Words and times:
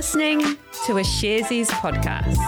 listening 0.00 0.40
to 0.86 0.96
a 0.96 1.02
Sharesies 1.02 1.68
podcast. 1.68 2.38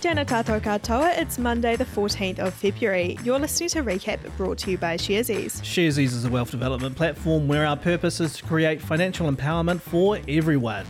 Tēnā 0.00 0.24
tātou 0.24 0.58
katoa, 0.62 1.18
it's 1.18 1.38
Monday 1.38 1.76
the 1.76 1.84
14th 1.84 2.38
of 2.38 2.54
February. 2.54 3.18
You're 3.22 3.38
listening 3.38 3.68
to 3.68 3.82
Recap 3.82 4.34
brought 4.38 4.56
to 4.60 4.70
you 4.70 4.78
by 4.78 4.96
Sharesies. 4.96 5.60
Sharesies 5.60 6.14
is 6.14 6.24
a 6.24 6.30
wealth 6.30 6.50
development 6.50 6.96
platform 6.96 7.48
where 7.48 7.66
our 7.66 7.76
purpose 7.76 8.18
is 8.18 8.32
to 8.38 8.44
create 8.44 8.80
financial 8.80 9.30
empowerment 9.30 9.82
for 9.82 10.20
everyone. 10.26 10.86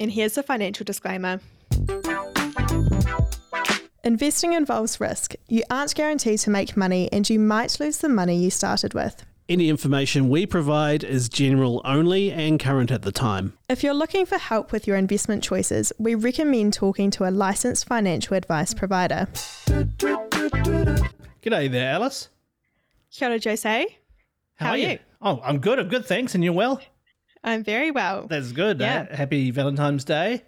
And 0.00 0.10
here's 0.10 0.36
the 0.36 0.42
financial 0.42 0.84
disclaimer. 0.84 1.38
Investing 4.12 4.52
involves 4.54 5.00
risk. 5.00 5.34
You 5.48 5.62
aren't 5.70 5.94
guaranteed 5.94 6.40
to 6.40 6.50
make 6.50 6.76
money 6.76 7.08
and 7.12 7.28
you 7.30 7.38
might 7.38 7.78
lose 7.78 7.98
the 7.98 8.08
money 8.08 8.36
you 8.36 8.50
started 8.50 8.94
with. 8.94 9.24
Any 9.48 9.68
information 9.68 10.28
we 10.28 10.44
provide 10.44 11.04
is 11.04 11.28
general 11.28 11.80
only 11.84 12.32
and 12.32 12.58
current 12.58 12.90
at 12.90 13.02
the 13.02 13.12
time. 13.12 13.52
If 13.68 13.84
you're 13.84 13.94
looking 13.94 14.26
for 14.26 14.38
help 14.38 14.72
with 14.72 14.88
your 14.88 14.96
investment 14.96 15.44
choices, 15.44 15.92
we 15.98 16.16
recommend 16.16 16.72
talking 16.72 17.12
to 17.12 17.28
a 17.28 17.30
licensed 17.30 17.86
financial 17.86 18.36
advice 18.36 18.74
provider. 18.74 19.28
G'day 21.42 21.70
there, 21.70 21.92
Alice. 21.92 22.28
Kia 23.12 23.28
ora, 23.28 23.38
Jose. 23.44 23.86
How, 24.56 24.70
are 24.70 24.78
you? 24.78 24.98
Oh, 25.20 25.40
I'm 25.44 25.58
good. 25.58 25.78
I'm 25.78 25.88
good. 25.88 26.06
Thanks. 26.06 26.34
And 26.34 26.42
you're 26.42 26.52
well? 26.52 26.80
I'm 27.44 27.62
very 27.62 27.92
well. 27.92 28.26
That's 28.26 28.50
good. 28.50 28.80
Yeah. 28.80 29.06
eh? 29.10 29.16
Happy 29.16 29.50
Valentine's 29.52 30.04
Day. 30.04 30.42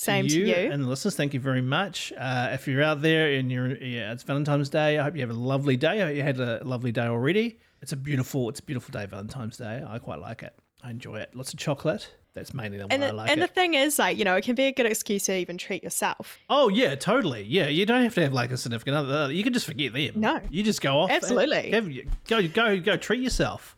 Same 0.00 0.24
you, 0.24 0.30
to 0.30 0.48
you. 0.48 0.72
and 0.72 0.82
the 0.82 0.88
listeners. 0.88 1.14
Thank 1.14 1.34
you 1.34 1.40
very 1.40 1.60
much. 1.60 2.10
Uh, 2.16 2.48
if 2.52 2.66
you're 2.66 2.82
out 2.82 3.02
there 3.02 3.32
and 3.32 3.52
you're, 3.52 3.76
yeah, 3.76 4.12
it's 4.12 4.22
Valentine's 4.22 4.70
Day. 4.70 4.98
I 4.98 5.02
hope 5.02 5.14
you 5.14 5.20
have 5.20 5.30
a 5.30 5.34
lovely 5.34 5.76
day. 5.76 6.00
I 6.00 6.06
hope 6.06 6.16
you 6.16 6.22
had 6.22 6.40
a 6.40 6.62
lovely 6.64 6.90
day 6.90 7.06
already. 7.06 7.58
It's 7.82 7.92
a 7.92 7.96
beautiful, 7.96 8.48
it's 8.48 8.60
a 8.60 8.62
beautiful 8.62 8.92
day, 8.92 9.04
Valentine's 9.04 9.58
Day. 9.58 9.84
I 9.86 9.98
quite 9.98 10.18
like 10.18 10.42
it. 10.42 10.54
I 10.82 10.90
enjoy 10.90 11.16
it. 11.16 11.34
Lots 11.34 11.52
of 11.52 11.58
chocolate. 11.58 12.08
That's 12.32 12.54
mainly 12.54 12.78
the 12.78 12.86
and 12.90 13.02
why 13.02 13.08
the, 13.08 13.12
I 13.12 13.16
like 13.16 13.30
and 13.30 13.42
it. 13.42 13.48
the 13.48 13.52
thing 13.52 13.74
is, 13.74 13.98
like, 13.98 14.16
you 14.16 14.24
know, 14.24 14.36
it 14.36 14.44
can 14.44 14.54
be 14.54 14.64
a 14.64 14.72
good 14.72 14.86
excuse 14.86 15.24
to 15.24 15.36
even 15.36 15.58
treat 15.58 15.82
yourself. 15.82 16.38
Oh 16.48 16.68
yeah, 16.68 16.94
totally. 16.94 17.42
Yeah, 17.42 17.66
you 17.66 17.84
don't 17.84 18.02
have 18.02 18.14
to 18.14 18.22
have 18.22 18.32
like 18.32 18.52
a 18.52 18.56
significant 18.56 18.96
other. 18.96 19.30
You 19.32 19.42
can 19.42 19.52
just 19.52 19.66
forget 19.66 19.92
them. 19.92 20.12
No. 20.16 20.40
you 20.48 20.62
just 20.62 20.80
go 20.80 21.00
off. 21.00 21.10
Absolutely. 21.10 21.72
Have, 21.72 21.90
go 22.26 22.46
go 22.48 22.80
go 22.80 22.96
treat 22.96 23.20
yourself. 23.20 23.76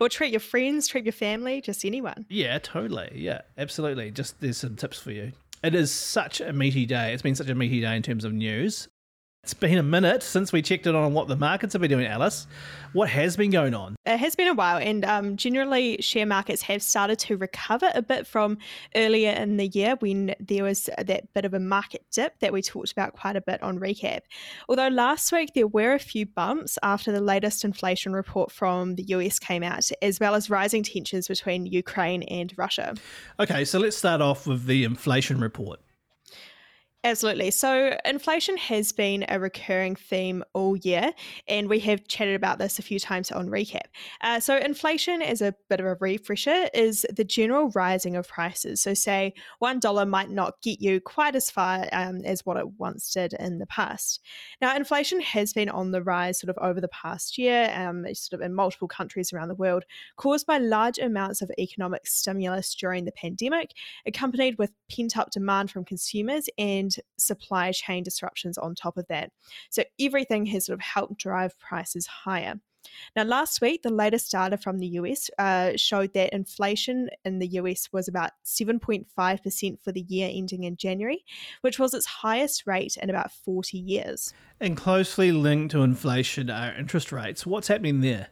Or 0.00 0.08
treat 0.08 0.32
your 0.32 0.40
friends, 0.40 0.88
treat 0.88 1.04
your 1.04 1.12
family, 1.12 1.60
just 1.60 1.84
anyone. 1.84 2.26
Yeah, 2.28 2.58
totally. 2.58 3.12
Yeah, 3.14 3.42
absolutely. 3.56 4.10
Just 4.10 4.40
there's 4.40 4.58
some 4.58 4.76
tips 4.76 4.98
for 4.98 5.12
you. 5.12 5.32
It 5.62 5.74
is 5.76 5.92
such 5.92 6.40
a 6.40 6.52
meaty 6.52 6.86
day. 6.86 7.12
It's 7.12 7.22
been 7.22 7.36
such 7.36 7.48
a 7.48 7.54
meaty 7.54 7.80
day 7.80 7.96
in 7.96 8.02
terms 8.02 8.24
of 8.24 8.32
news. 8.32 8.88
It's 9.44 9.54
been 9.54 9.76
a 9.76 9.82
minute 9.82 10.22
since 10.22 10.52
we 10.52 10.62
checked 10.62 10.86
in 10.86 10.94
on 10.94 11.14
what 11.14 11.26
the 11.26 11.34
markets 11.34 11.72
have 11.72 11.82
been 11.82 11.90
doing, 11.90 12.06
Alice. 12.06 12.46
What 12.92 13.08
has 13.08 13.36
been 13.36 13.50
going 13.50 13.74
on? 13.74 13.96
It 14.06 14.18
has 14.18 14.36
been 14.36 14.46
a 14.46 14.54
while, 14.54 14.78
and 14.78 15.04
um, 15.04 15.36
generally, 15.36 15.96
share 16.00 16.26
markets 16.26 16.62
have 16.62 16.80
started 16.80 17.18
to 17.18 17.36
recover 17.36 17.90
a 17.92 18.02
bit 18.02 18.24
from 18.24 18.58
earlier 18.94 19.32
in 19.32 19.56
the 19.56 19.66
year 19.66 19.96
when 19.98 20.36
there 20.38 20.62
was 20.62 20.88
that 20.96 21.34
bit 21.34 21.44
of 21.44 21.54
a 21.54 21.58
market 21.58 22.04
dip 22.12 22.38
that 22.38 22.52
we 22.52 22.62
talked 22.62 22.92
about 22.92 23.14
quite 23.14 23.34
a 23.34 23.40
bit 23.40 23.60
on 23.64 23.80
recap. 23.80 24.20
Although 24.68 24.86
last 24.86 25.32
week 25.32 25.50
there 25.56 25.66
were 25.66 25.94
a 25.94 25.98
few 25.98 26.24
bumps 26.24 26.78
after 26.84 27.10
the 27.10 27.20
latest 27.20 27.64
inflation 27.64 28.12
report 28.12 28.52
from 28.52 28.94
the 28.94 29.02
US 29.08 29.40
came 29.40 29.64
out, 29.64 29.90
as 30.02 30.20
well 30.20 30.36
as 30.36 30.50
rising 30.50 30.84
tensions 30.84 31.26
between 31.26 31.66
Ukraine 31.66 32.22
and 32.22 32.56
Russia. 32.56 32.94
Okay, 33.40 33.64
so 33.64 33.80
let's 33.80 33.96
start 33.96 34.20
off 34.20 34.46
with 34.46 34.66
the 34.66 34.84
inflation 34.84 35.40
report. 35.40 35.80
Absolutely. 37.04 37.50
So, 37.50 37.98
inflation 38.04 38.56
has 38.58 38.92
been 38.92 39.24
a 39.28 39.40
recurring 39.40 39.96
theme 39.96 40.44
all 40.54 40.76
year, 40.76 41.10
and 41.48 41.68
we 41.68 41.80
have 41.80 42.06
chatted 42.06 42.36
about 42.36 42.60
this 42.60 42.78
a 42.78 42.82
few 42.82 43.00
times 43.00 43.32
on 43.32 43.48
Recap. 43.48 43.86
Uh, 44.20 44.38
so, 44.38 44.56
inflation, 44.56 45.20
as 45.20 45.42
a 45.42 45.52
bit 45.68 45.80
of 45.80 45.86
a 45.86 45.96
refresher, 45.98 46.68
is 46.72 47.04
the 47.12 47.24
general 47.24 47.70
rising 47.74 48.14
of 48.14 48.28
prices. 48.28 48.80
So, 48.80 48.94
say 48.94 49.34
$1 49.60 50.08
might 50.08 50.30
not 50.30 50.62
get 50.62 50.80
you 50.80 51.00
quite 51.00 51.34
as 51.34 51.50
far 51.50 51.88
um, 51.92 52.20
as 52.24 52.46
what 52.46 52.56
it 52.56 52.68
once 52.78 53.12
did 53.12 53.34
in 53.40 53.58
the 53.58 53.66
past. 53.66 54.20
Now, 54.60 54.76
inflation 54.76 55.20
has 55.22 55.52
been 55.52 55.70
on 55.70 55.90
the 55.90 56.04
rise 56.04 56.38
sort 56.38 56.56
of 56.56 56.62
over 56.62 56.80
the 56.80 56.86
past 56.86 57.36
year, 57.36 57.72
um, 57.74 58.06
sort 58.14 58.40
of 58.40 58.46
in 58.46 58.54
multiple 58.54 58.86
countries 58.86 59.32
around 59.32 59.48
the 59.48 59.56
world, 59.56 59.82
caused 60.18 60.46
by 60.46 60.58
large 60.58 60.98
amounts 60.98 61.42
of 61.42 61.50
economic 61.58 62.06
stimulus 62.06 62.76
during 62.76 63.06
the 63.06 63.12
pandemic, 63.12 63.72
accompanied 64.06 64.56
with 64.56 64.70
pent 64.88 65.16
up 65.16 65.32
demand 65.32 65.68
from 65.68 65.84
consumers 65.84 66.48
and 66.58 66.91
supply 67.18 67.72
chain 67.72 68.02
disruptions 68.02 68.58
on 68.58 68.74
top 68.74 68.96
of 68.96 69.06
that. 69.08 69.30
So 69.70 69.84
everything 70.00 70.46
has 70.46 70.66
sort 70.66 70.78
of 70.78 70.82
helped 70.82 71.18
drive 71.18 71.58
prices 71.58 72.06
higher. 72.06 72.60
Now, 73.14 73.24
last 73.24 73.60
week, 73.60 73.82
the 73.82 73.92
latest 73.92 74.32
data 74.32 74.56
from 74.56 74.78
the 74.78 74.86
US 74.88 75.30
uh, 75.38 75.72
showed 75.76 76.14
that 76.14 76.32
inflation 76.32 77.10
in 77.24 77.38
the 77.38 77.46
US 77.48 77.88
was 77.92 78.08
about 78.08 78.30
7.5% 78.44 79.80
for 79.82 79.92
the 79.92 80.00
year 80.00 80.30
ending 80.32 80.64
in 80.64 80.76
January, 80.76 81.24
which 81.60 81.78
was 81.78 81.94
its 81.94 82.06
highest 82.06 82.66
rate 82.66 82.96
in 83.00 83.10
about 83.10 83.30
40 83.30 83.78
years. 83.78 84.32
And 84.60 84.76
closely 84.76 85.32
linked 85.32 85.72
to 85.72 85.82
inflation 85.82 86.50
are 86.50 86.74
interest 86.74 87.12
rates. 87.12 87.46
What's 87.46 87.68
happening 87.68 88.00
there? 88.00 88.28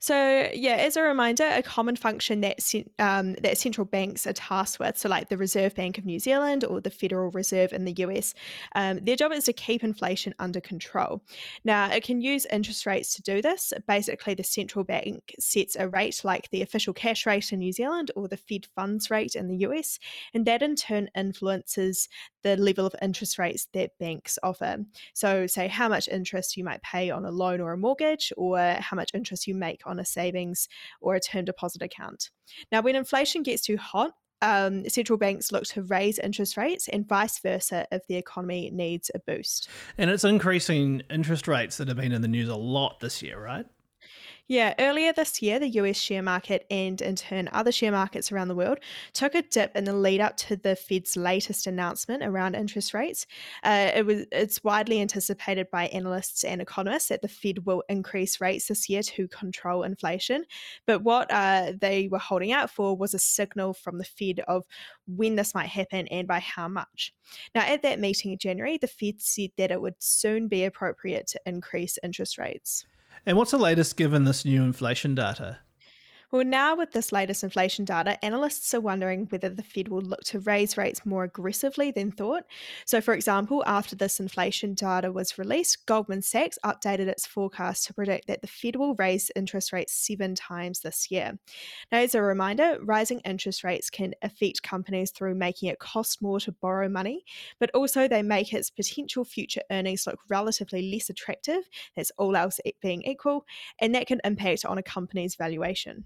So, 0.00 0.48
yeah, 0.54 0.76
as 0.76 0.96
a 0.96 1.02
reminder, 1.02 1.44
a 1.44 1.62
common 1.62 1.96
function 1.96 2.40
that 2.42 2.60
um, 3.00 3.34
that 3.42 3.58
central 3.58 3.84
banks 3.84 4.28
are 4.28 4.32
tasked 4.32 4.78
with, 4.78 4.96
so 4.96 5.08
like 5.08 5.28
the 5.28 5.36
Reserve 5.36 5.74
Bank 5.74 5.98
of 5.98 6.04
New 6.04 6.20
Zealand 6.20 6.64
or 6.64 6.80
the 6.80 6.90
Federal 6.90 7.32
Reserve 7.32 7.72
in 7.72 7.84
the 7.84 7.94
US, 7.98 8.32
um, 8.76 9.00
their 9.02 9.16
job 9.16 9.32
is 9.32 9.44
to 9.44 9.52
keep 9.52 9.82
inflation 9.82 10.34
under 10.38 10.60
control. 10.60 11.22
Now, 11.64 11.90
it 11.90 12.04
can 12.04 12.20
use 12.20 12.46
interest 12.46 12.86
rates 12.86 13.14
to 13.16 13.22
do 13.22 13.42
this. 13.42 13.72
Basically, 13.88 14.34
the 14.34 14.44
central 14.44 14.84
bank 14.84 15.34
sets 15.40 15.74
a 15.74 15.88
rate 15.88 16.20
like 16.22 16.48
the 16.50 16.62
official 16.62 16.94
cash 16.94 17.26
rate 17.26 17.52
in 17.52 17.58
New 17.58 17.72
Zealand 17.72 18.12
or 18.14 18.28
the 18.28 18.36
Fed 18.36 18.66
funds 18.76 19.10
rate 19.10 19.34
in 19.34 19.48
the 19.48 19.56
US, 19.68 19.98
and 20.32 20.46
that 20.46 20.62
in 20.62 20.76
turn 20.76 21.08
influences 21.16 22.08
the 22.42 22.56
level 22.56 22.86
of 22.86 22.94
interest 23.02 23.38
rates 23.38 23.66
that 23.72 23.90
banks 23.98 24.38
offer. 24.42 24.78
So, 25.14 25.46
say 25.46 25.68
how 25.68 25.88
much 25.88 26.08
interest 26.08 26.56
you 26.56 26.64
might 26.64 26.82
pay 26.82 27.10
on 27.10 27.24
a 27.24 27.30
loan 27.30 27.60
or 27.60 27.72
a 27.72 27.78
mortgage, 27.78 28.32
or 28.36 28.58
how 28.58 28.96
much 28.96 29.10
interest 29.14 29.46
you 29.46 29.54
make 29.54 29.82
on 29.86 29.98
a 29.98 30.04
savings 30.04 30.68
or 31.00 31.14
a 31.14 31.20
term 31.20 31.44
deposit 31.44 31.82
account. 31.82 32.30
Now, 32.72 32.80
when 32.80 32.96
inflation 32.96 33.42
gets 33.42 33.62
too 33.62 33.76
hot, 33.76 34.12
um, 34.40 34.88
central 34.88 35.18
banks 35.18 35.50
look 35.50 35.64
to 35.64 35.82
raise 35.82 36.18
interest 36.18 36.56
rates 36.56 36.88
and 36.88 37.06
vice 37.06 37.40
versa 37.40 37.86
if 37.90 38.06
the 38.06 38.16
economy 38.16 38.70
needs 38.72 39.10
a 39.14 39.18
boost. 39.18 39.68
And 39.96 40.10
it's 40.10 40.24
increasing 40.24 41.02
interest 41.10 41.48
rates 41.48 41.76
that 41.78 41.88
have 41.88 41.96
been 41.96 42.12
in 42.12 42.22
the 42.22 42.28
news 42.28 42.48
a 42.48 42.56
lot 42.56 43.00
this 43.00 43.22
year, 43.22 43.42
right? 43.42 43.66
Yeah, 44.50 44.72
earlier 44.78 45.12
this 45.12 45.42
year, 45.42 45.58
the 45.58 45.68
US 45.68 45.98
share 45.98 46.22
market 46.22 46.66
and 46.70 46.98
in 47.02 47.16
turn 47.16 47.50
other 47.52 47.70
share 47.70 47.92
markets 47.92 48.32
around 48.32 48.48
the 48.48 48.54
world 48.54 48.78
took 49.12 49.34
a 49.34 49.42
dip 49.42 49.76
in 49.76 49.84
the 49.84 49.92
lead 49.92 50.22
up 50.22 50.38
to 50.38 50.56
the 50.56 50.74
Fed's 50.74 51.18
latest 51.18 51.66
announcement 51.66 52.22
around 52.22 52.54
interest 52.54 52.94
rates. 52.94 53.26
Uh, 53.62 53.90
it 53.94 54.06
was 54.06 54.24
it's 54.32 54.64
widely 54.64 55.02
anticipated 55.02 55.70
by 55.70 55.88
analysts 55.88 56.44
and 56.44 56.62
economists 56.62 57.08
that 57.08 57.20
the 57.20 57.28
Fed 57.28 57.66
will 57.66 57.82
increase 57.90 58.40
rates 58.40 58.68
this 58.68 58.88
year 58.88 59.02
to 59.02 59.28
control 59.28 59.82
inflation. 59.82 60.46
But 60.86 61.02
what 61.02 61.30
uh, 61.30 61.74
they 61.78 62.08
were 62.08 62.18
holding 62.18 62.50
out 62.52 62.70
for 62.70 62.96
was 62.96 63.12
a 63.12 63.18
signal 63.18 63.74
from 63.74 63.98
the 63.98 64.04
Fed 64.04 64.40
of 64.48 64.64
when 65.06 65.36
this 65.36 65.54
might 65.54 65.68
happen 65.68 66.08
and 66.08 66.26
by 66.26 66.38
how 66.38 66.68
much. 66.68 67.12
Now, 67.54 67.66
at 67.66 67.82
that 67.82 68.00
meeting 68.00 68.32
in 68.32 68.38
January, 68.38 68.78
the 68.78 68.86
Fed 68.86 69.20
said 69.20 69.50
that 69.58 69.70
it 69.70 69.82
would 69.82 69.96
soon 69.98 70.48
be 70.48 70.64
appropriate 70.64 71.26
to 71.26 71.40
increase 71.44 71.98
interest 72.02 72.38
rates. 72.38 72.86
And 73.28 73.36
what's 73.36 73.50
the 73.50 73.58
latest 73.58 73.98
given 73.98 74.24
this 74.24 74.46
new 74.46 74.62
inflation 74.62 75.14
data? 75.14 75.58
Well, 76.30 76.44
now 76.44 76.76
with 76.76 76.92
this 76.92 77.10
latest 77.10 77.42
inflation 77.42 77.86
data, 77.86 78.22
analysts 78.22 78.74
are 78.74 78.82
wondering 78.82 79.24
whether 79.30 79.48
the 79.48 79.62
Fed 79.62 79.88
will 79.88 80.02
look 80.02 80.20
to 80.24 80.40
raise 80.40 80.76
rates 80.76 81.06
more 81.06 81.24
aggressively 81.24 81.90
than 81.90 82.12
thought. 82.12 82.44
So, 82.84 83.00
for 83.00 83.14
example, 83.14 83.64
after 83.66 83.96
this 83.96 84.20
inflation 84.20 84.74
data 84.74 85.10
was 85.10 85.38
released, 85.38 85.86
Goldman 85.86 86.20
Sachs 86.20 86.58
updated 86.62 87.06
its 87.08 87.26
forecast 87.26 87.86
to 87.86 87.94
predict 87.94 88.26
that 88.26 88.42
the 88.42 88.46
Fed 88.46 88.76
will 88.76 88.94
raise 88.96 89.30
interest 89.36 89.72
rates 89.72 89.94
seven 89.94 90.34
times 90.34 90.80
this 90.80 91.10
year. 91.10 91.38
Now, 91.90 92.00
as 92.00 92.14
a 92.14 92.20
reminder, 92.20 92.76
rising 92.82 93.20
interest 93.20 93.64
rates 93.64 93.88
can 93.88 94.12
affect 94.20 94.62
companies 94.62 95.10
through 95.10 95.34
making 95.34 95.70
it 95.70 95.78
cost 95.78 96.20
more 96.20 96.40
to 96.40 96.52
borrow 96.52 96.90
money, 96.90 97.24
but 97.58 97.70
also 97.72 98.06
they 98.06 98.22
make 98.22 98.52
its 98.52 98.68
potential 98.68 99.24
future 99.24 99.62
earnings 99.70 100.06
look 100.06 100.20
relatively 100.28 100.92
less 100.92 101.08
attractive. 101.08 101.70
That's 101.96 102.12
all 102.18 102.36
else 102.36 102.60
being 102.82 103.00
equal, 103.04 103.46
and 103.78 103.94
that 103.94 104.06
can 104.06 104.20
impact 104.24 104.66
on 104.66 104.76
a 104.76 104.82
company's 104.82 105.34
valuation. 105.34 106.04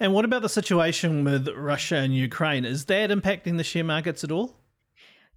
And 0.00 0.12
what 0.12 0.24
about 0.24 0.42
the 0.42 0.48
situation 0.48 1.24
with 1.24 1.48
Russia 1.48 1.96
and 1.96 2.14
Ukraine? 2.14 2.64
Is 2.64 2.84
that 2.86 3.10
impacting 3.10 3.56
the 3.56 3.64
share 3.64 3.84
markets 3.84 4.24
at 4.24 4.30
all? 4.30 4.56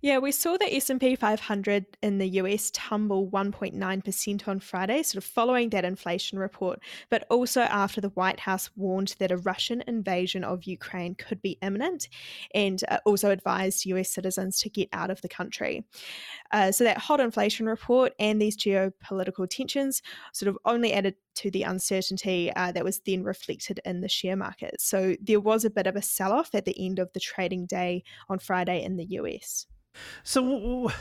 Yeah, 0.04 0.18
we 0.18 0.32
saw 0.32 0.58
the 0.58 0.76
S&P 0.76 1.16
500 1.16 1.86
in 2.02 2.18
the 2.18 2.28
US 2.30 2.72
tumble 2.74 3.30
1.9% 3.30 4.48
on 4.48 4.60
Friday, 4.60 5.04
sort 5.04 5.24
of 5.24 5.30
following 5.30 5.70
that 5.70 5.86
inflation 5.86 6.40
report, 6.40 6.80
but 7.12 7.28
also 7.30 7.62
after 7.62 8.02
the 8.02 8.10
White 8.10 8.40
House 8.40 8.72
warned 8.76 9.14
that 9.20 9.32
a 9.32 9.38
Russian 9.38 9.84
invasion 9.86 10.44
of 10.44 10.64
Ukraine 10.64 11.14
could 11.14 11.40
be 11.44 11.60
imminent 11.62 12.10
and 12.56 12.84
uh, 12.90 12.98
also 13.06 13.30
advised 13.30 13.86
US 13.86 14.10
citizens 14.10 14.60
to 14.62 14.72
get 14.72 14.90
out 14.92 15.12
of 15.12 15.22
the 15.22 15.30
country. 15.30 15.86
Uh, 16.52 16.72
so 16.72 16.84
that 16.84 16.98
hot 16.98 17.20
inflation 17.20 17.68
report 17.68 18.14
and 18.18 18.42
these 18.42 18.58
geopolitical 18.58 19.48
tensions 19.48 20.02
sort 20.34 20.50
of 20.50 20.58
only 20.66 20.94
added 20.94 21.14
to 21.36 21.52
the 21.52 21.62
uncertainty 21.62 22.52
uh, 22.56 22.72
that 22.72 22.84
was 22.84 23.02
then 23.06 23.24
reflected 23.24 23.80
in 23.86 24.02
the 24.02 24.10
share 24.10 24.36
market. 24.36 24.82
So 24.82 25.16
there 25.22 25.40
was 25.40 25.64
a 25.64 25.70
bit 25.70 25.86
of 25.86 25.96
a 25.96 26.02
sell 26.02 26.32
off 26.32 26.56
at 26.56 26.66
the 26.66 26.76
end 26.84 26.98
of 26.98 27.14
the 27.14 27.20
trading 27.20 27.68
day 27.68 28.04
on 28.30 28.40
Friday 28.40 28.84
in 28.84 28.96
the 28.96 29.06
US. 29.06 29.68
So, 30.24 30.92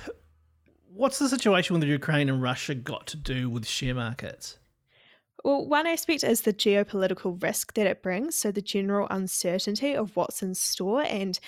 what's 0.93 1.19
the 1.19 1.29
situation 1.29 1.79
with 1.79 1.89
Ukraine 1.89 2.29
and 2.29 2.43
Russia 2.43 2.75
got 2.75 3.07
to 3.09 3.17
do 3.17 3.49
with 3.51 3.67
share 3.67 3.95
markets? 3.95 4.59
Well, 5.43 5.67
one 5.67 5.87
aspect 5.87 6.23
is 6.23 6.43
the 6.43 6.53
geopolitical 6.53 7.43
risk 7.43 7.73
that 7.75 7.87
it 7.87 8.03
brings. 8.03 8.35
So, 8.37 8.51
the 8.53 8.61
general 8.61 9.07
uncertainty 9.11 9.95
of 9.95 10.15
what's 10.15 10.43
in 10.43 10.55
store 10.55 11.03
and, 11.03 11.39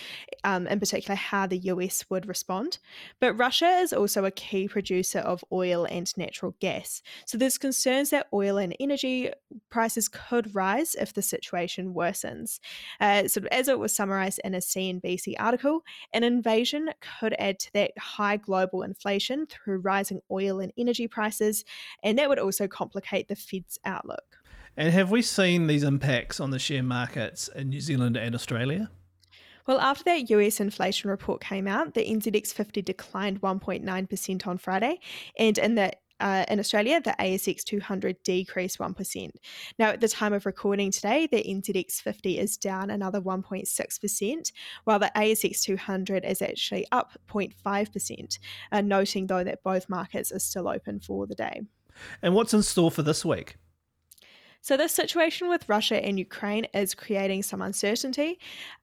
um, 0.44 0.67
in 0.67 0.81
particular, 0.81 1.15
how 1.15 1.47
the 1.47 1.59
US 1.59 2.09
would 2.09 2.27
respond. 2.27 2.79
But 3.21 3.35
Russia 3.35 3.69
is 3.69 3.93
also 3.93 4.25
a 4.25 4.31
key 4.31 4.67
producer 4.67 5.19
of 5.19 5.44
oil 5.53 5.85
and 5.85 6.11
natural 6.17 6.55
gas. 6.59 7.03
So, 7.27 7.37
there's 7.37 7.59
concerns 7.59 8.11
that 8.11 8.29
oil 8.33 8.56
and 8.56 8.75
energy 8.81 9.31
prices 9.69 10.09
could 10.09 10.55
rise 10.55 10.94
if 10.94 11.12
the 11.12 11.23
situation 11.23 11.93
worsens. 11.93 12.61
Uh, 12.99 13.29
so, 13.29 13.43
as 13.50 13.69
it 13.69 13.79
was 13.79 13.94
summarized 13.94 14.41
in 14.43 14.55
a 14.55 14.61
CNBC 14.61 15.35
article, 15.39 15.83
an 16.15 16.25
invasion 16.25 16.91
could 17.21 17.35
add 17.39 17.59
to 17.59 17.73
that 17.75 17.99
high 17.99 18.39
global 18.39 18.83
inflation 18.83 19.47
through 19.47 19.81
rising 19.81 20.21
oil 20.31 20.61
and 20.61 20.73
energy 20.79 21.09
prices. 21.09 21.65
And 22.03 22.19
that 22.19 22.31
would 22.31 22.39
also 22.39 22.67
complicate 22.67 23.29
the 23.29 23.37
Fed's 23.37 23.79
outlook. 23.84 24.38
And 24.76 24.93
have 24.93 25.11
we 25.11 25.23
seen 25.23 25.67
these 25.67 25.82
impacts 25.82 26.40
on 26.40 26.50
the 26.50 26.58
share 26.58 26.82
markets 26.82 27.49
in 27.49 27.69
New 27.69 27.81
Zealand 27.81 28.17
and 28.17 28.34
Australia? 28.34 28.90
Well, 29.67 29.79
after 29.79 30.05
that 30.05 30.31
US 30.31 30.61
inflation 30.61 31.11
report 31.11 31.40
came 31.40 31.69
out, 31.69 31.94
the 31.94 32.05
NZX 32.05 32.52
50 32.52 32.82
declined 32.82 33.40
1.9% 33.40 34.46
on 34.46 34.58
Friday, 34.58 34.99
and 35.38 35.58
in 35.58 35.75
the 35.76 35.93
uh, 36.20 36.44
in 36.49 36.61
Australia, 36.61 37.00
the 37.00 37.17
ASX 37.19 37.64
200 37.64 38.23
decreased 38.23 38.79
1%. 38.79 39.31
Now, 39.76 39.88
at 39.88 40.00
the 40.00 40.06
time 40.06 40.32
of 40.32 40.46
recording 40.46 40.93
today, 40.93 41.26
the 41.26 41.43
NZX 41.43 42.00
50 42.00 42.38
is 42.38 42.56
down 42.56 42.90
another 42.90 43.20
1.6%, 43.20 44.52
while 44.84 45.00
the 45.00 45.11
ASX 45.17 45.62
200 45.62 46.25
is 46.25 46.40
actually 46.40 46.87
up 46.93 47.11
0.5%, 47.29 48.38
uh, 48.70 48.81
noting 48.81 49.26
though 49.26 49.43
that 49.43 49.64
both 49.64 49.88
markets 49.88 50.31
are 50.31 50.38
still 50.38 50.69
open 50.69 51.00
for 51.00 51.26
the 51.26 51.34
day. 51.34 51.62
And 52.23 52.34
what's 52.34 52.55
in 52.55 52.62
store 52.62 52.93
for 52.93 53.02
this 53.02 53.25
week? 53.25 53.56
So, 54.64 54.76
this 54.76 54.93
situation 54.93 55.49
with 55.49 55.69
Russia 55.69 55.97
and 55.97 56.20
Ukraine 56.20 56.67
is 56.73 56.94
creating 56.94 57.43
some 57.43 57.61
uncertainty. 57.61 58.38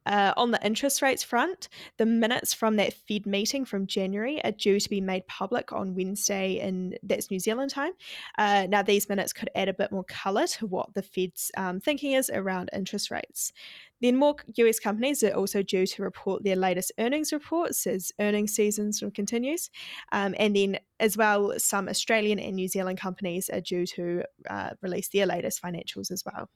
Uh, 0.06 0.34
on 0.36 0.52
the 0.52 0.64
interest 0.66 1.02
rates 1.02 1.24
front, 1.24 1.70
the 1.96 2.06
minutes 2.06 2.54
from 2.54 2.76
that 2.76 2.94
Fed 3.08 3.26
meeting 3.26 3.64
from 3.64 3.88
January 3.88 4.44
are 4.44 4.52
due 4.52 4.78
to 4.78 4.90
be 4.90 5.00
made 5.00 5.26
public 5.28 5.72
on 5.72 5.96
Wednesday, 5.96 6.60
and 6.60 7.00
that's 7.04 7.32
New 7.32 7.40
Zealand 7.40 7.72
time. 7.72 7.94
Uh, 8.38 8.68
now, 8.70 8.82
these 8.82 9.08
minutes 9.08 9.32
could 9.32 9.50
add 9.56 9.70
a 9.70 9.74
bit 9.74 9.90
more 9.90 10.04
colour 10.04 10.48
to 10.48 10.68
what 10.68 10.94
the 10.96 11.02
Fed's 11.02 11.50
um, 11.56 11.80
thinking 11.80 12.12
is 12.12 12.30
around 12.30 12.70
interest 12.74 13.10
rates. 13.10 13.54
Then 14.02 14.16
more 14.16 14.36
US 14.56 14.80
companies 14.80 15.24
are 15.24 15.32
also 15.32 15.62
due 15.62 15.86
to 15.86 16.04
report 16.04 16.44
their 16.44 16.56
latest 16.56 16.92
earnings 17.00 17.32
reports 17.32 17.86
as 17.88 18.12
earnings 18.20 18.54
season 18.54 18.94
sort 18.94 19.08
of 19.08 19.14
continues. 19.14 19.70
Um, 20.12 20.36
and 20.38 20.56
then, 20.56 20.80
as 21.00 21.18
well, 21.18 21.54
some 21.58 21.88
Australian 21.90 22.40
and 22.40 22.56
New 22.56 22.68
Zealand 22.68 23.00
companies 23.00 23.50
are 23.50 23.62
due 23.62 23.86
to 23.88 24.24
uh, 24.50 24.72
release 24.82 25.10
their 25.10 25.26
latest 25.26 25.62
financials 25.62 26.12
as 26.12 26.24
well. 26.26 26.50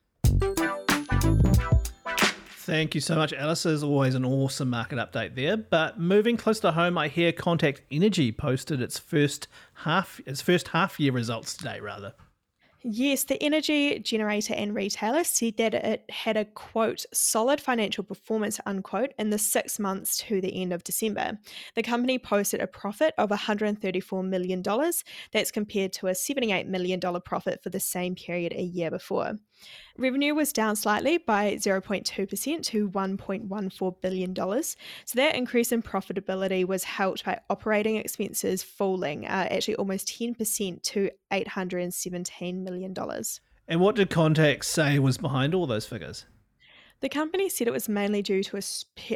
Thank 2.66 2.96
you 2.96 3.02
so 3.02 3.16
much, 3.16 3.34
Alice. 3.34 3.66
As 3.66 3.84
always, 3.84 4.16
an 4.16 4.24
awesome 4.24 4.70
market 4.70 4.98
update 4.98 5.36
there. 5.36 5.58
But 5.58 6.00
moving 6.00 6.38
close 6.38 6.62
to 6.62 6.72
home, 6.72 6.98
I 6.98 7.10
hear 7.10 7.34
Contact 7.34 7.82
Energy 7.92 8.32
posted 8.32 8.82
its 8.82 8.98
first 8.98 9.50
half 9.74 10.22
its 10.26 10.42
first 10.42 10.70
half 10.70 10.98
year 10.98 11.12
results 11.12 11.58
today, 11.58 11.82
rather. 11.82 12.14
Yes, 12.86 13.24
the 13.24 13.42
energy 13.42 13.98
generator 14.00 14.54
and 14.54 14.76
retailer 14.76 15.24
said 15.24 15.56
that 15.56 15.74
it 15.74 16.04
had 16.10 16.36
a 16.36 16.44
quote, 16.44 17.06
solid 17.14 17.62
financial 17.62 18.04
performance, 18.04 18.60
unquote, 18.66 19.14
in 19.18 19.30
the 19.30 19.38
six 19.38 19.80
months 19.80 20.18
to 20.18 20.42
the 20.42 20.62
end 20.62 20.74
of 20.74 20.84
December. 20.84 21.40
The 21.76 21.84
company 21.84 22.20
posted 22.20 22.60
a 22.60 22.68
profit 22.68 23.14
of 23.18 23.30
$134 23.30 24.28
million. 24.28 24.62
That's 25.32 25.50
compared 25.50 25.94
to 25.94 26.08
a 26.08 26.12
$78 26.12 26.68
million 26.68 27.00
profit 27.00 27.64
for 27.64 27.70
the 27.70 27.80
same 27.80 28.16
period 28.16 28.52
a 28.52 28.62
year 28.62 28.92
before. 28.92 29.40
Revenue 29.98 30.34
was 30.34 30.52
down 30.52 30.76
slightly 30.76 31.18
by 31.18 31.54
0.2% 31.56 32.64
to 32.64 32.90
$1.14 32.90 34.02
billion. 34.02 34.36
So 34.36 34.76
that 35.16 35.36
increase 35.36 35.72
in 35.72 35.84
profitability 35.84 36.66
was 36.66 36.84
helped 36.84 37.24
by 37.24 37.40
operating 37.50 37.98
expenses 37.98 38.64
falling 38.64 39.26
uh, 39.26 39.48
actually 39.52 39.76
almost 39.76 40.08
10% 40.08 40.82
to 40.82 41.12
$817 41.32 42.64
million. 42.64 42.96
And 43.68 43.80
what 43.80 43.96
did 43.96 44.10
Contact 44.10 44.66
say 44.66 45.00
was 45.00 45.18
behind 45.18 45.54
all 45.54 45.68
those 45.68 45.86
figures? 45.86 46.26
The 47.04 47.10
company 47.10 47.50
said 47.50 47.68
it 47.68 47.72
was 47.72 47.90
mainly 47.90 48.22
due 48.22 48.42
to 48.44 48.56
a, 48.56 48.62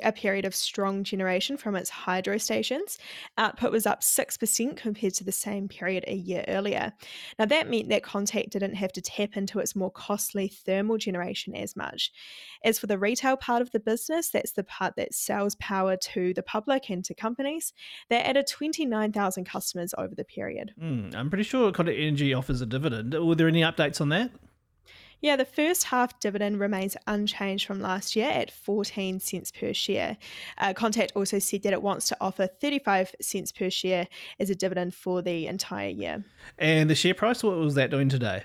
a, 0.03 0.11
period 0.11 0.43
of 0.43 0.53
strong 0.53 1.05
generation 1.05 1.55
from 1.55 1.73
its 1.73 1.89
hydro 1.89 2.37
stations. 2.37 2.99
Output 3.37 3.71
was 3.71 3.85
up 3.85 4.01
6% 4.01 4.75
compared 4.75 5.13
to 5.13 5.23
the 5.23 5.31
same 5.31 5.69
period 5.69 6.03
a 6.05 6.13
year 6.13 6.43
earlier. 6.49 6.91
Now, 7.39 7.45
that 7.45 7.69
meant 7.69 7.87
that 7.87 8.03
Contact 8.03 8.49
didn't 8.49 8.73
have 8.73 8.91
to 8.91 9.01
tap 9.01 9.37
into 9.37 9.59
its 9.59 9.73
more 9.73 9.89
costly 9.89 10.49
thermal 10.49 10.97
generation 10.97 11.55
as 11.55 11.77
much. 11.77 12.11
As 12.61 12.77
for 12.77 12.87
the 12.87 12.99
retail 12.99 13.37
part 13.37 13.61
of 13.61 13.71
the 13.71 13.79
business, 13.79 14.31
that's 14.31 14.51
the 14.51 14.65
part 14.65 14.97
that 14.97 15.13
sells 15.13 15.55
power 15.55 15.95
to 15.95 16.33
the 16.33 16.43
public 16.43 16.89
and 16.89 17.05
to 17.05 17.13
companies, 17.13 17.71
they 18.09 18.17
added 18.17 18.47
29,000 18.47 19.45
customers 19.45 19.93
over 19.97 20.13
the 20.13 20.25
period. 20.25 20.73
Mm, 20.77 21.15
I'm 21.15 21.29
pretty 21.29 21.45
sure 21.45 21.71
Contact 21.71 21.97
Energy 21.97 22.33
offers 22.33 22.59
a 22.59 22.65
dividend. 22.65 23.13
Were 23.13 23.35
there 23.35 23.47
any 23.47 23.61
updates 23.61 24.01
on 24.01 24.09
that? 24.09 24.31
Yeah, 25.21 25.35
the 25.35 25.45
first 25.45 25.85
half 25.85 26.19
dividend 26.19 26.59
remains 26.59 26.95
unchanged 27.07 27.65
from 27.65 27.81
last 27.81 28.15
year 28.15 28.29
at 28.29 28.51
14 28.51 29.19
cents 29.19 29.51
per 29.51 29.73
share. 29.73 30.17
Uh, 30.57 30.73
Contact 30.73 31.11
also 31.15 31.39
said 31.39 31.63
that 31.63 31.73
it 31.73 31.81
wants 31.81 32.07
to 32.09 32.17
offer 32.21 32.47
35 32.47 33.15
cents 33.21 33.51
per 33.51 33.69
share 33.69 34.07
as 34.39 34.49
a 34.49 34.55
dividend 34.55 34.93
for 34.93 35.21
the 35.21 35.47
entire 35.47 35.89
year. 35.89 36.23
And 36.57 36.89
the 36.89 36.95
share 36.95 37.13
price, 37.13 37.43
what 37.43 37.57
was 37.57 37.75
that 37.75 37.89
doing 37.89 38.09
today? 38.09 38.43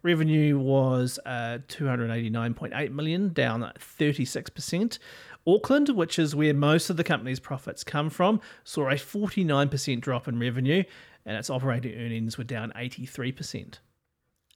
Revenue 0.04 0.58
was 0.58 1.20
uh, 1.26 1.58
289.8 1.68 2.92
million, 2.92 3.34
down 3.34 3.70
36%. 3.78 5.00
Auckland, 5.46 5.90
which 5.90 6.18
is 6.18 6.34
where 6.34 6.54
most 6.54 6.90
of 6.90 6.96
the 6.96 7.04
company's 7.04 7.42
profits 7.42 7.84
come 7.84 8.10
from, 8.10 8.40
saw 8.64 8.88
a 8.90 8.94
49% 8.94 10.00
drop 10.00 10.30
in 10.30 10.40
revenue 10.40 10.86
and 11.26 11.36
its 11.36 11.50
operating 11.50 11.94
earnings 12.00 12.38
were 12.38 12.46
down 12.46 12.72
83%. 12.76 13.80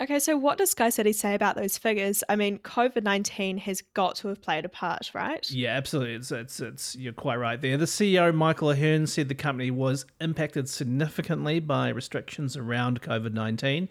Okay, 0.02 0.20
so 0.20 0.36
what 0.36 0.58
does 0.58 0.72
Sky 0.72 0.90
City 0.90 1.14
say 1.14 1.36
about 1.36 1.56
those 1.56 1.78
figures? 1.78 2.24
I 2.28 2.36
mean, 2.36 2.58
COVID 2.60 3.04
19 3.04 3.58
has 3.60 3.82
got 3.94 4.16
to 4.18 4.28
have 4.30 4.42
played 4.42 4.66
a 4.66 4.70
part, 4.70 5.12
right? 5.14 5.50
Yeah, 5.52 5.78
absolutely. 5.78 6.16
It's, 6.16 6.32
it's, 6.32 6.60
it's, 6.60 6.96
you're 6.96 7.14
quite 7.14 7.36
right 7.36 7.62
there. 7.62 7.78
The 7.78 7.86
CEO, 7.86 8.34
Michael 8.34 8.70
Ahearne, 8.70 9.08
said 9.08 9.30
the 9.30 9.36
company 9.36 9.70
was 9.70 10.06
impacted 10.20 10.68
significantly 10.68 11.60
by 11.60 11.90
restrictions 11.90 12.58
around 12.58 13.02
COVID 13.02 13.34
19. 13.34 13.88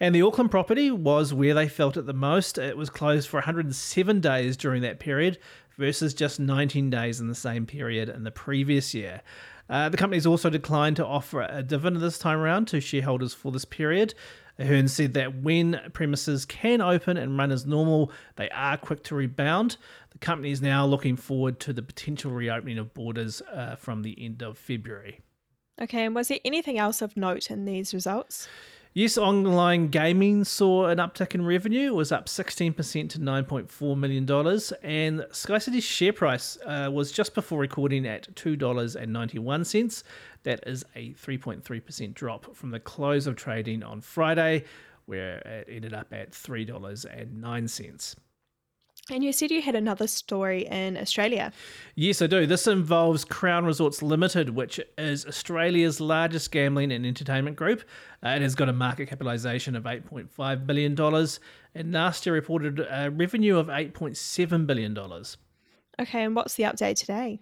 And 0.00 0.14
the 0.14 0.22
Auckland 0.22 0.50
property 0.50 0.90
was 0.90 1.32
where 1.32 1.54
they 1.54 1.68
felt 1.68 1.96
it 1.96 2.06
the 2.06 2.12
most. 2.14 2.58
It 2.58 2.76
was 2.76 2.90
closed 2.90 3.28
for 3.28 3.36
107 3.36 4.20
days 4.20 4.56
during 4.56 4.82
that 4.82 4.98
period 4.98 5.38
versus 5.76 6.14
just 6.14 6.40
19 6.40 6.90
days 6.90 7.20
in 7.20 7.28
the 7.28 7.34
same 7.34 7.66
period 7.66 8.08
in 8.08 8.24
the 8.24 8.30
previous 8.30 8.94
year. 8.94 9.22
Uh, 9.68 9.88
the 9.88 9.96
company's 9.96 10.26
also 10.26 10.50
declined 10.50 10.96
to 10.96 11.06
offer 11.06 11.42
a 11.42 11.62
dividend 11.62 12.02
this 12.02 12.18
time 12.18 12.38
around 12.38 12.66
to 12.68 12.80
shareholders 12.80 13.32
for 13.32 13.50
this 13.50 13.64
period. 13.64 14.14
Ahearne 14.58 14.88
said 14.88 15.14
that 15.14 15.42
when 15.42 15.80
premises 15.92 16.44
can 16.44 16.80
open 16.80 17.16
and 17.16 17.36
run 17.36 17.50
as 17.50 17.66
normal, 17.66 18.12
they 18.36 18.48
are 18.50 18.76
quick 18.76 19.02
to 19.04 19.14
rebound. 19.14 19.76
The 20.10 20.18
company 20.18 20.50
is 20.52 20.62
now 20.62 20.86
looking 20.86 21.16
forward 21.16 21.58
to 21.60 21.72
the 21.72 21.82
potential 21.82 22.30
reopening 22.30 22.78
of 22.78 22.94
borders 22.94 23.42
uh, 23.52 23.76
from 23.76 24.02
the 24.02 24.16
end 24.22 24.42
of 24.42 24.56
February. 24.56 25.20
Okay, 25.80 26.04
and 26.04 26.14
was 26.14 26.28
there 26.28 26.38
anything 26.44 26.78
else 26.78 27.02
of 27.02 27.16
note 27.16 27.50
in 27.50 27.64
these 27.64 27.92
results? 27.92 28.48
Yes, 28.96 29.18
online 29.18 29.88
gaming 29.88 30.44
saw 30.44 30.86
an 30.86 30.98
uptick 30.98 31.34
in 31.34 31.44
revenue. 31.44 31.88
It 31.88 31.94
was 31.96 32.12
up 32.12 32.26
16% 32.26 33.10
to 33.10 33.18
$9.4 33.18 33.98
million. 33.98 34.22
And 34.84 35.20
SkyCity's 35.32 35.82
share 35.82 36.12
price 36.12 36.56
uh, 36.64 36.88
was 36.92 37.10
just 37.10 37.34
before 37.34 37.58
recording 37.58 38.06
at 38.06 38.32
$2.91. 38.36 40.02
That 40.44 40.60
is 40.68 40.84
a 40.94 41.12
3.3% 41.14 42.14
drop 42.14 42.54
from 42.54 42.70
the 42.70 42.78
close 42.78 43.26
of 43.26 43.34
trading 43.34 43.82
on 43.82 44.00
Friday, 44.00 44.62
where 45.06 45.38
it 45.38 45.66
ended 45.68 45.92
up 45.92 46.12
at 46.12 46.30
$3.09. 46.30 48.14
And 49.10 49.22
you 49.22 49.34
said 49.34 49.50
you 49.50 49.60
had 49.60 49.74
another 49.74 50.06
story 50.06 50.66
in 50.66 50.96
Australia. 50.96 51.52
Yes, 51.94 52.22
I 52.22 52.26
do. 52.26 52.46
This 52.46 52.66
involves 52.66 53.22
Crown 53.24 53.66
Resorts 53.66 54.02
Limited, 54.02 54.50
which 54.50 54.80
is 54.96 55.26
Australia's 55.26 56.00
largest 56.00 56.50
gambling 56.50 56.90
and 56.90 57.04
entertainment 57.04 57.56
group. 57.56 57.82
Uh, 58.24 58.30
it 58.30 58.40
has 58.40 58.54
got 58.54 58.70
a 58.70 58.72
market 58.72 59.10
capitalisation 59.10 59.76
of 59.76 59.84
$8.5 59.84 60.66
billion 60.66 60.98
and 61.74 61.92
last 61.92 62.24
year 62.24 62.34
reported 62.34 62.80
a 62.80 63.10
revenue 63.10 63.58
of 63.58 63.66
$8.7 63.66 64.66
billion. 64.66 64.96
Okay, 66.00 66.24
and 66.24 66.34
what's 66.34 66.54
the 66.54 66.64
update 66.64 66.96
today? 66.96 67.38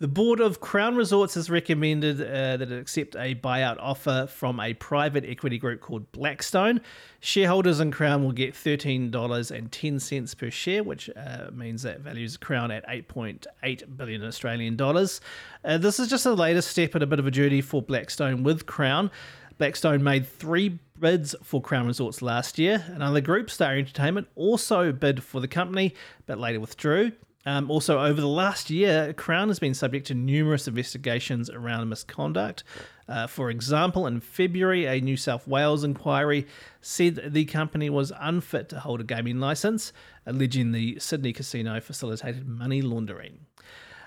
The 0.00 0.08
board 0.08 0.40
of 0.40 0.60
Crown 0.60 0.96
Resorts 0.96 1.34
has 1.34 1.48
recommended 1.48 2.20
uh, 2.20 2.56
that 2.58 2.70
it 2.70 2.78
accept 2.78 3.14
a 3.16 3.34
buyout 3.36 3.76
offer 3.78 4.26
from 4.28 4.60
a 4.60 4.74
private 4.74 5.24
equity 5.24 5.56
group 5.56 5.80
called 5.80 6.10
Blackstone. 6.12 6.80
Shareholders 7.20 7.80
in 7.80 7.90
Crown 7.90 8.24
will 8.24 8.32
get 8.32 8.52
$13.10 8.54 10.38
per 10.38 10.50
share, 10.50 10.82
which 10.82 11.08
uh, 11.16 11.50
means 11.52 11.82
that 11.82 12.00
values 12.00 12.36
Crown 12.36 12.70
at 12.70 12.86
8.8 12.86 13.96
billion 13.96 14.24
Australian 14.24 14.76
dollars. 14.76 15.20
Uh, 15.64 15.78
this 15.78 15.98
is 15.98 16.08
just 16.08 16.24
the 16.24 16.36
latest 16.36 16.68
step 16.68 16.94
in 16.94 17.02
a 17.02 17.06
bit 17.06 17.18
of 17.18 17.26
a 17.26 17.30
journey 17.30 17.62
for 17.62 17.80
Blackstone 17.80 18.42
with 18.42 18.66
Crown. 18.66 19.10
Blackstone 19.56 20.02
made 20.02 20.26
three 20.26 20.80
bids 20.98 21.34
for 21.42 21.62
Crown 21.62 21.86
Resorts 21.86 22.20
last 22.20 22.58
year. 22.58 22.84
Another 22.88 23.20
group, 23.20 23.48
Star 23.48 23.76
Entertainment, 23.76 24.26
also 24.34 24.90
bid 24.90 25.22
for 25.22 25.40
the 25.40 25.48
company, 25.48 25.94
but 26.26 26.38
later 26.38 26.60
withdrew. 26.60 27.12
Um, 27.46 27.70
also, 27.70 28.00
over 28.00 28.20
the 28.20 28.28
last 28.28 28.70
year, 28.70 29.12
Crown 29.12 29.48
has 29.48 29.58
been 29.58 29.74
subject 29.74 30.06
to 30.06 30.14
numerous 30.14 30.66
investigations 30.66 31.50
around 31.50 31.88
misconduct. 31.90 32.64
Uh, 33.06 33.26
for 33.26 33.50
example, 33.50 34.06
in 34.06 34.20
February, 34.20 34.86
a 34.86 35.00
New 35.00 35.18
South 35.18 35.46
Wales 35.46 35.84
inquiry 35.84 36.46
said 36.80 37.32
the 37.34 37.44
company 37.44 37.90
was 37.90 38.12
unfit 38.18 38.70
to 38.70 38.80
hold 38.80 39.02
a 39.02 39.04
gaming 39.04 39.40
license, 39.40 39.92
alleging 40.24 40.72
the 40.72 40.98
Sydney 40.98 41.34
casino 41.34 41.80
facilitated 41.80 42.48
money 42.48 42.80
laundering. 42.80 43.40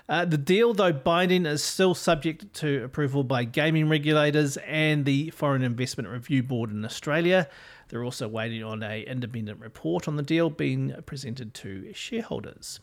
Uh, 0.08 0.24
the 0.24 0.38
deal, 0.38 0.72
though 0.72 0.92
binding, 0.92 1.44
is 1.46 1.62
still 1.62 1.94
subject 1.94 2.52
to 2.54 2.82
approval 2.82 3.22
by 3.22 3.44
gaming 3.44 3.88
regulators 3.88 4.56
and 4.58 5.04
the 5.04 5.30
Foreign 5.30 5.62
Investment 5.62 6.08
Review 6.08 6.42
Board 6.42 6.70
in 6.70 6.84
Australia. 6.84 7.46
They're 7.88 8.04
also 8.04 8.26
waiting 8.26 8.64
on 8.64 8.82
an 8.82 9.02
independent 9.02 9.60
report 9.60 10.08
on 10.08 10.16
the 10.16 10.22
deal 10.22 10.50
being 10.50 10.94
presented 11.04 11.52
to 11.54 11.92
shareholders. 11.92 12.80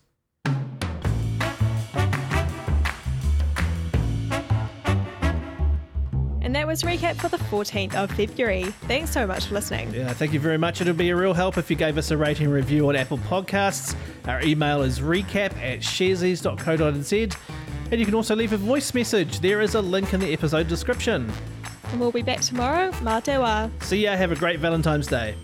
That 6.65 6.71
was 6.71 6.81
recap 6.81 7.15
for 7.17 7.27
the 7.27 7.37
14th 7.37 7.93
of 7.93 8.09
February. 8.11 8.63
Thanks 8.87 9.11
so 9.11 9.27
much 9.27 9.45
for 9.45 9.53
listening. 9.53 9.93
Yeah, 9.93 10.11
thank 10.13 10.33
you 10.33 10.39
very 10.39 10.57
much. 10.57 10.81
It'll 10.81 10.95
be 10.95 11.11
a 11.11 11.15
real 11.15 11.33
help 11.33 11.59
if 11.59 11.69
you 11.69 11.75
gave 11.75 11.95
us 11.95 12.09
a 12.09 12.17
rating 12.17 12.49
review 12.49 12.89
on 12.89 12.95
Apple 12.95 13.19
Podcasts. 13.19 13.95
Our 14.27 14.41
email 14.41 14.81
is 14.81 14.99
recap 14.99 15.55
at 15.57 15.81
sharesies.co.nz. 15.81 17.37
And 17.91 17.99
you 17.99 18.05
can 18.05 18.15
also 18.15 18.35
leave 18.35 18.51
a 18.51 18.57
voice 18.57 18.95
message. 18.95 19.41
There 19.41 19.61
is 19.61 19.75
a 19.75 19.81
link 19.81 20.13
in 20.15 20.19
the 20.19 20.33
episode 20.33 20.67
description. 20.67 21.31
And 21.91 21.99
we'll 21.99 22.11
be 22.11 22.23
back 22.23 22.41
tomorrow. 22.41 22.91
Ma 23.03 23.19
te 23.19 23.37
wa. 23.37 23.69
See 23.81 24.03
ya. 24.03 24.15
Have 24.15 24.31
a 24.31 24.35
great 24.35 24.59
Valentine's 24.59 25.05
Day. 25.05 25.35